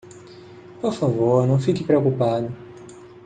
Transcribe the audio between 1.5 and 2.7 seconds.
fique preocupado.